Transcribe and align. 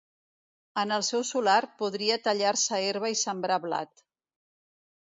En 0.83 0.93
el 0.95 1.05
seu 1.09 1.25
solar 1.33 1.59
podria 1.83 2.19
tallar-se 2.29 2.81
herba 2.89 3.13
i 3.19 3.21
sembrar 3.27 3.63
blat. 3.69 4.07